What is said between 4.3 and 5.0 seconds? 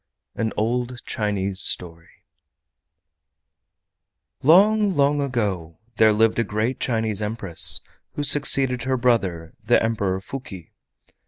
Long,